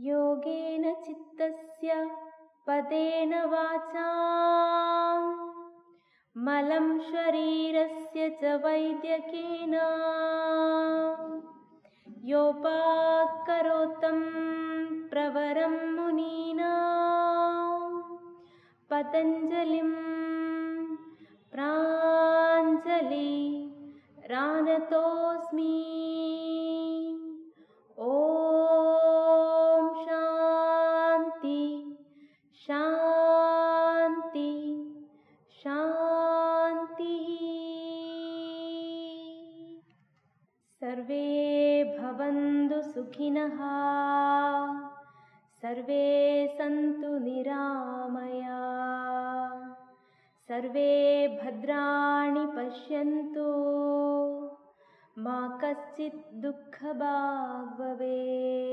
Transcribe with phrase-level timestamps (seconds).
[0.00, 2.10] योगेन चित्तस्य
[2.66, 4.10] पदेन वाचा
[6.36, 9.74] मलं शरीरस्य च वैद्यकेन।
[12.24, 14.20] योपाकरोतं
[15.08, 16.72] प्रवरं मुनीना।
[18.90, 19.92] पतञ्जलिं
[21.52, 23.34] प्राञ्जलि
[24.30, 25.84] रानतोऽस्मि
[40.84, 43.56] सर्वे भवन्तु सुखिनः।
[45.62, 48.58] सर्वे सन्तु निरामया।
[50.48, 53.48] सर्वे भद्राणि पश्यन्तु।
[55.18, 58.67] मा कश्चित् दुःखभाग् भवेत्